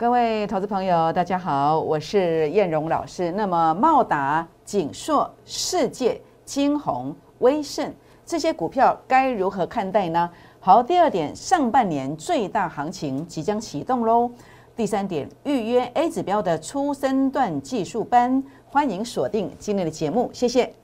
[0.00, 3.30] 各位投资朋友，大家好，我是燕荣老师。
[3.32, 7.92] 那么茂达、锦硕、世界、金鸿、威盛
[8.24, 10.30] 这些股票该如何看待呢？
[10.58, 14.30] 好，第二点，上半年最大行情即将启动喽。
[14.74, 20.79] 第三点，预约 A 指标的初升段技术班，欢迎锁定今天的节目，谢谢。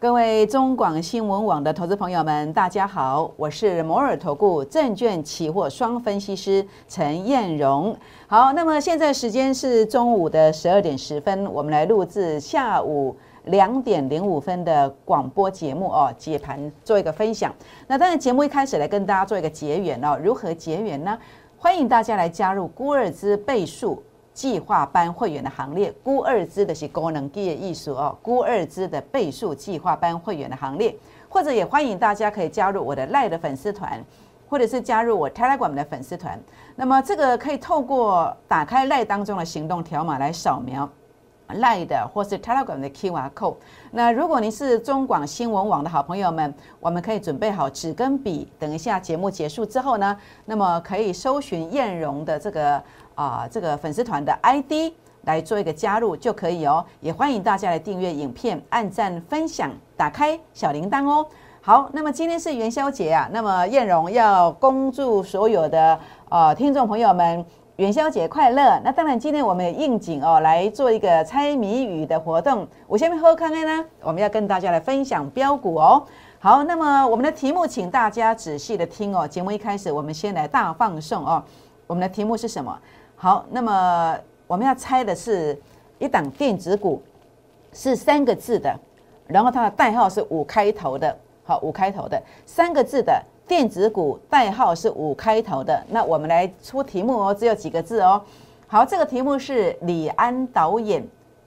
[0.00, 7.96] 各位中广新闻网的投资朋友们，大家好，我是摩尔投顾证券期货双分析师陈燕荣。
[8.28, 13.16] 好，那么现在时间是中午的十二点十分，我们来录制下午
[13.46, 17.52] 两点零五分的广播节目哦，解盘做一个分享。
[17.88, 21.18] 那当然，节目一开始来跟大家做一个结缘哦，如何结缘呢？
[21.56, 24.00] 欢迎大家来加入孤二之倍数。
[24.38, 30.94] 计划班会员的行列，估二支的是功能业艺术哦，估二支的倍数计划班会员的行列，
[31.28, 34.00] 或者也欢迎大家可以加入我的赖的粉丝团，
[34.48, 36.40] 或者是加入我 Telegram 的粉丝团。
[36.76, 40.88] 那么这个可以透过打开赖当中的行动条码来扫描
[41.54, 43.56] 赖的或是 Telegram 的 QR code。
[43.90, 52.80] 那如果您是中广新闻网的好朋友们，我们可以准备好纸跟笔，等一下节目结束之后呢，那么可以搜寻燕荣的这个。
[53.18, 54.92] 啊，这个粉丝团的 ID
[55.24, 61.26] 来做一个加入就可以哦，也欢迎大家来订阅影片、按赞、分享、打开小铃铛哦。
[61.60, 67.44] 好，那么今天是元宵节啊，那么燕荣要恭祝所有的呃听众朋友们
[67.74, 68.80] 元宵节快乐。
[68.84, 72.64] 那当然，今天我们也应景哦来做一个猜谜语的活动。
[72.86, 76.06] 我下面喝看看呢，我们要跟大家来分享标股哦。
[76.38, 79.26] 好，那么我们的题目，请大家仔细的听哦。
[79.26, 81.42] 节目一开始，我们先来大放送哦。
[81.88, 82.78] 我们的题目是什么？
[83.20, 84.16] 好，那么
[84.46, 85.60] 我们要猜的是
[85.98, 87.02] 一档电子股，
[87.72, 88.72] 是三个字的，
[89.26, 91.18] 然后它的代号是五开头的。
[91.42, 95.84] 好，五开头的三个字的电子股代号是五开头的。
[95.88, 98.22] 那我们来出题目哦，只有几个字哦。
[98.68, 101.04] 好，这个题目是李安导演，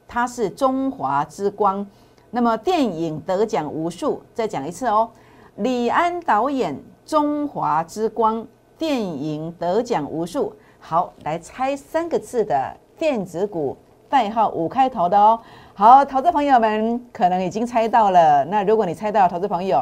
[0.09, 1.87] 他是中华之光。
[2.31, 5.09] 那么电影得奖无数，再讲一次哦，
[5.55, 8.45] 李安导演中华之光，
[8.77, 10.53] 电影得奖无数。
[10.83, 13.77] 好，来猜三个字的电子股
[14.09, 15.39] 代号五开头的哦。
[15.73, 18.43] 好，投资朋友们可能已经猜到了。
[18.45, 19.81] 那如果你猜到，投资朋友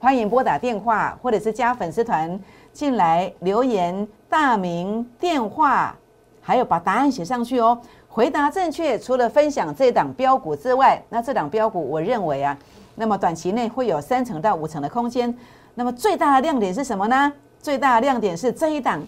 [0.00, 2.40] 欢迎拨打电话或者是加粉丝团
[2.72, 5.94] 进来留言，大名、电话，
[6.40, 7.78] 还有把答案写上去哦。
[8.08, 12.58] 回答正确，除了分享这档标股之外，那这档标股我认为啊，
[12.96, 15.32] 那么短期内会有三成到五成的空间。
[15.74, 17.32] 那么最大的亮点是什么呢？
[17.60, 19.00] 最大的亮点是这一档。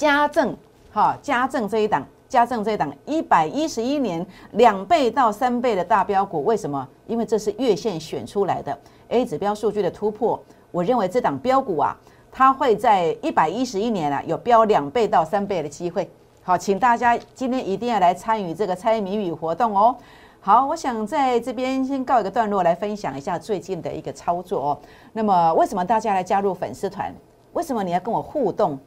[0.00, 0.56] 家政，
[0.90, 6.88] 哈，家政这一档，家政这一档，一百一十一年两倍到三倍的大标股，为什么？
[7.06, 8.78] 因为这是月线选出来的
[9.08, 10.42] A 指标数据的突破。
[10.70, 11.94] 我认为这档标股啊，
[12.32, 16.10] 它会在一百一十一年啊，有标两倍到三倍的机会。
[16.42, 19.94] 好，请大家今天一定要来参与这个猜谜语活动哦。
[20.40, 24.78] 好，我想在这边先告一个段落，来分享一下最近的一个操作哦。
[25.12, 27.14] 那么，为什么大家来加入粉丝团？
[27.52, 28.78] 为什么你要跟我互动？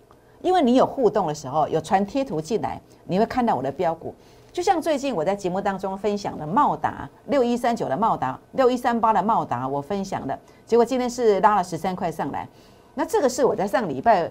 [0.43, 4.13] 因为你有互动的时候，有传贴图进来，你会看到我的标股。
[4.51, 10.37] 就像最近我在节目当中分享的茂达六一三九的茂达，六一三八的茂达，我分享的
[10.67, 12.47] 结果今天是拉了十三块上来。
[12.93, 14.29] 那这个是我在上礼拜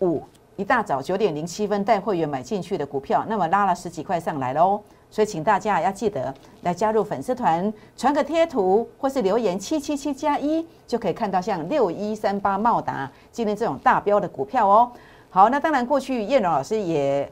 [0.00, 0.22] 五
[0.56, 4.78] 一大早九点零七分带会员买进去的股票，那么拉了十几块上来喽。
[5.10, 14.90] 所以请大家要记得来加入粉丝团，传个贴图或是留言七七七加一，就可以看到像六一三八茂达今天这种大标的股票哦。
[15.34, 17.26] 好，那当然，过去叶荣老师也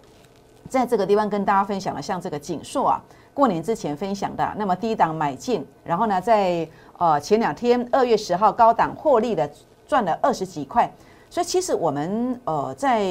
[0.70, 6.66] 在这个地方跟大家分享了，像这个锦硕啊，过年之前分享的，那么低档买进，然后呢，在
[6.96, 9.48] 呃前两天二月十号高档获利的
[9.86, 10.90] 赚了二十几块，
[11.28, 13.02] 所以其实我们呃在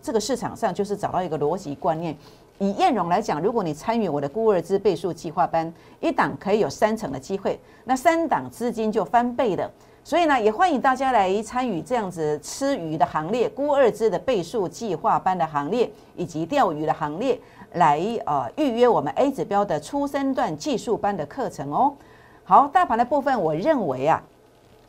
[0.00, 2.16] 这个市场上就是找到一个逻辑观念，
[2.56, 9.70] 以燕荣来讲，如果你参与我的孤二资倍数计划班，一档可以有三成的机会，那三档资金就翻倍的。
[10.02, 17.38] 所以呢，也欢迎大家来参与这样子吃鱼的行列、孤二支的倍数计划班的行列，以及钓鱼的行列，
[17.74, 21.94] 来呃预约我们 A 指标的初升段技术班的课程哦。
[22.42, 24.20] 好，大盘的部分，我认为啊，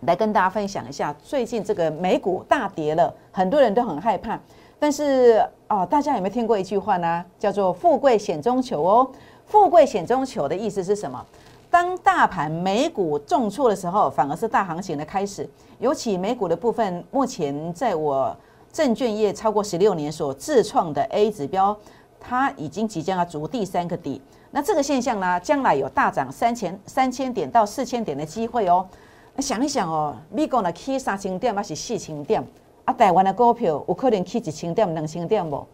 [0.02, 4.40] 来跟大家分享一下，最近这个美股大跌了，很多人都很害怕。
[4.80, 7.24] 但是啊，大家有没有听过一句话呢？
[7.38, 9.12] 叫做“富贵险中求”哦。
[9.46, 11.24] 富贵险中求的意思是什么？
[11.72, 15.50] 当大盘美股重挫的时候，反而是大行情的开始。
[15.80, 18.36] 尤其美股的部分，目前在我
[18.74, 21.76] 证券业超过十六年所自创的 A 指标
[22.20, 24.22] 它已经即将要筑第三个底。
[24.52, 28.86] 那这个现象呢，将来有大涨三千三千点到四千点的机会哦。
[29.34, 32.46] 那想一想哦，美国呢起三千点还是四千点？
[32.84, 35.66] 啊，台湾的股票有可能起一千点、两千点不？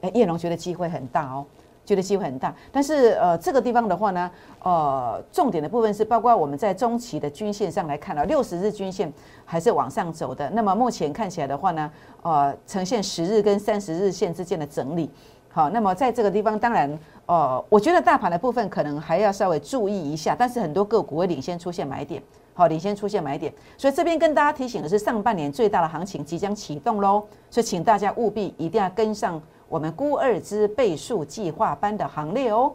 [0.00, 1.46] 哎，叶龙觉得机会很大哦。
[1.86, 4.28] 觉得机会很大，但是呃，这个地方的话呢，
[4.62, 9.10] 呃，重点的部分是包括我们在中期的均线上来看到，六十日均线
[9.44, 10.50] 还是往上走的。
[10.50, 11.90] 那么目前看起来的话呢，
[12.22, 15.08] 呃，呈现十日跟三十日线之间的整理。
[15.48, 22.20] 好，那么在这个地方，当然，呃，我觉得大盘的部分可能还要稍微注意一下，但是很多个股会领先出现买点，
[22.52, 23.50] 好，领先出现买点。
[23.78, 29.40] 所以这边跟大家提醒的是，上半年最大的行情即将启动喽，所以请大家务必一定要跟上。
[29.68, 32.72] 我们估二之倍数计划班的行列哦。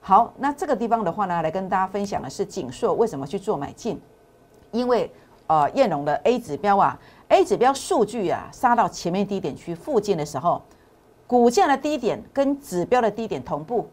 [0.00, 3.98] 好，那这个地方的话呢，来跟大家分享的是锦硕为什么去做买进？
[4.70, 5.10] 因为
[5.46, 6.98] 呃，燕龙的 A 指标啊
[7.28, 10.60] ，A 指标数据啊，杀到前面低点区附近的时候，
[11.26, 13.88] 股价的低点跟指标的低点同步，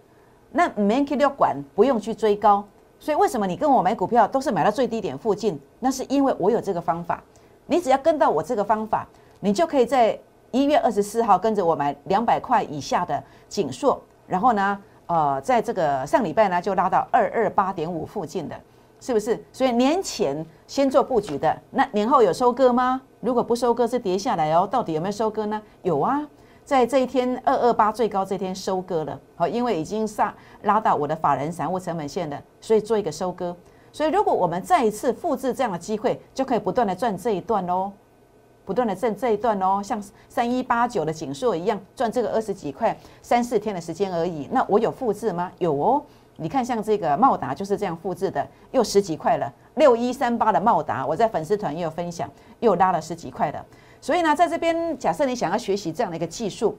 [0.52, 2.64] 那没去要管，不用去追高。
[3.00, 5.60] 所以为什么你跟我买股票都是买到最低点附近？
[5.80, 7.24] 那是因为我有这个方法。
[7.68, 9.08] 你只要跟到我这个方法，
[9.40, 10.20] 你就可以在。
[10.52, 14.78] 一月二十四号跟着我买两百块以下的锦硕，然后呢，
[15.08, 18.56] 呃，在这个上礼拜呢就拉到二二八点五附近的，
[19.00, 19.42] 是不是？
[19.54, 23.02] 所以年前先做布局的，那年后有收割吗？
[23.22, 25.62] 如果不收割是跌下来哦，到底有没有收割呢？
[25.84, 26.22] 有啊，
[26.66, 30.34] 在这一天二二八最高这天收割了，好，因为已经上
[30.64, 33.56] 拉到我的法人散户成本线了，所以做一个收割。
[33.94, 37.92] 所以如果我们再一次复制这样的机会，就可以不断的赚这一段哦。
[38.72, 44.48] 不断的挣这一段哦，像三一八九的锦硕一样赚这个二十几块，三四天的时间而已。
[44.50, 45.52] 那我有复制吗？
[45.58, 46.02] 有哦。
[46.38, 49.54] 你看，像这个茂达就是这样复制的，又十几块了。
[49.76, 52.32] 六一三八的茂达，我在粉丝团也有分享，
[52.62, 53.62] 又拉了十几块的。
[54.00, 56.78] 所以呢，在这边，假设你想要学习这样的一个技术，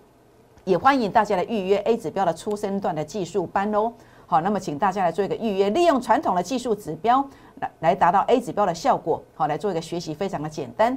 [0.65, 3.93] 也欢迎大家来预约 A 指标的初升段的技术班哦。
[4.27, 7.23] 好，那么请大家来做一个预约，利用传统的技术指标
[7.61, 9.23] 来来达到 A 指标的效果。
[9.35, 10.97] 好，来做一个学习，非常的简单。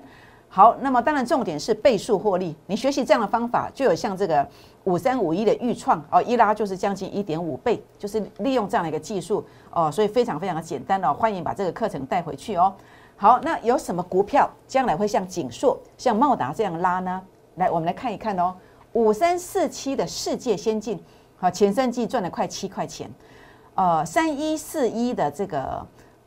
[0.55, 2.55] 好，那么当然重点是倍数获利。
[2.65, 4.47] 你学习这样的方法，就有像这个
[4.85, 11.13] 五三五一的预创哦，一拉就是将近一点五倍，就是利用这样的一个技术哦，所以非常非常的简单哦。
[11.13, 12.73] 欢迎把这个课程带回去哦。
[13.17, 17.21] 好，那有什么股票将来会像锦硕、像茂达这样拉呢？
[17.55, 18.55] 来，我们来看一看哦。
[18.93, 20.97] 五三四七的世界先进，
[21.35, 23.11] 好，前三季赚了快七块钱。
[23.73, 25.85] 呃，三一四一的这个。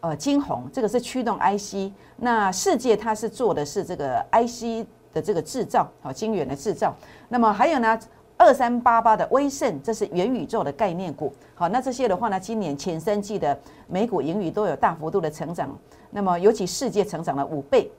[0.09, 6.97] 呃，金红这个是驱动 IC，那世界它是做的是这个 IC 的这个制造，好，晶圆的制造。
[7.29, 8.01] 那么还有呢，
[8.39, 15.69] 二三八八的威盛，这是元宇宙的概念股，好，那这些的话呢，今年前三季的美股盈余都有大幅度的成长，
[16.11, 17.91] 那么尤其世界成长了五倍，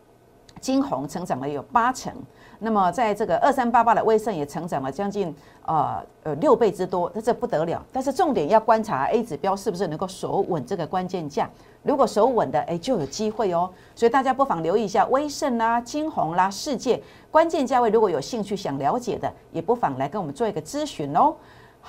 [0.59, 2.13] 金红成长了有八成。
[2.61, 5.33] 那么，在这个二三八八的威盛也成长了将近
[5.65, 7.81] 呃呃六倍之多，那这不得了。
[7.89, 11.49] 但是重点要观察 A 指标是不是能够守稳这个关键价，
[11.83, 13.69] 如果守稳的，哎，就有机会哦。
[13.95, 17.01] 所以大家不妨留意一下威盛啦、金红啦、世界
[17.31, 21.33] 关键价位，如果有兴趣想了解的，也不妨来跟我们做一个咨询哦。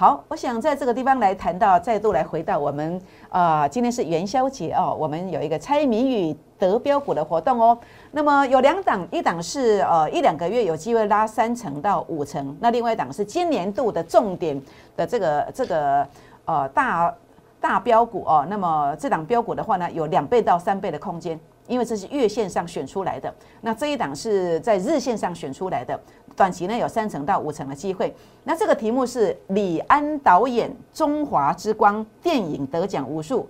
[0.00, 2.98] 好，我想在这个地方来谈到，再度来回到我们
[3.28, 7.78] 啊，今天是元宵节哦，我们有一个猜谜语得标股的活动哦。
[8.10, 14.58] 那么有两档，一档是呃一两个月有机会拉三成到五成，那另外一档是今年度的重点
[14.96, 16.08] 的这个这个
[16.46, 17.14] 呃大
[17.60, 18.46] 大标股哦。
[18.48, 21.38] 那么这档标股的话呢，有两倍到三倍的空间。
[21.66, 25.96] 因为这是月线上选出来的，那这一档是在日线上选出来的，
[26.40, 28.16] 短期内有三成到五成的机会。
[28.44, 33.46] 那这个题目是李安导演《中华之光》电影得奖无数，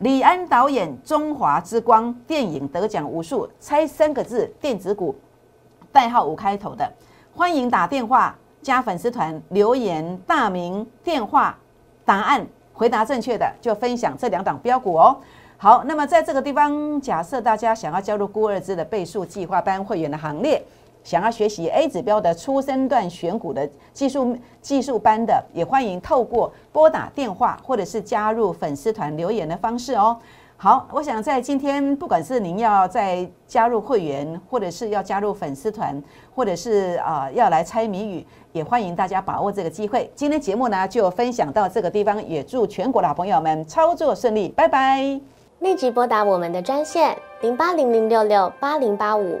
[0.00, 5.14] 李安导演《中华之光》电影得奖无数，猜三个字，电子股，
[5.90, 6.86] 代号五开头的，
[7.34, 11.56] 欢迎打电话加粉丝团留言，大名、电话、
[12.04, 15.16] 答案，回答正确的就分享这两档标股哦。
[15.56, 20.62] 好，那么在这个地方，假设大家想要加入孤二支的倍数计划班会员的行列，
[21.06, 30.18] 想要学习 A 指标的初升段选股的技术技术班的，也欢迎透过拨打电话或者是加入粉丝团留言的方式哦。
[30.56, 36.02] 好，我想在今天，不管是您要在加入会员，或者是要加入粉丝团，
[36.34, 40.10] 或者是啊要来猜谜语，也欢迎大家把握这个机会。
[40.16, 45.20] 今天节目呢就分享到这个地方，也祝全国的好朋友们操作顺利，拜拜。
[45.60, 49.40] 立即拨打我们的专线零八零零六六八零八五